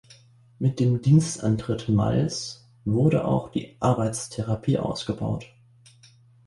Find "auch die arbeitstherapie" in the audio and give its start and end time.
3.23-4.79